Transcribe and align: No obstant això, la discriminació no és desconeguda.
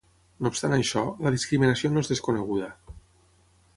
No 0.45 0.51
obstant 0.53 0.71
això, 0.77 1.03
la 1.25 1.33
discriminació 1.35 1.93
no 1.93 2.03
és 2.07 2.11
desconeguda. 2.13 2.71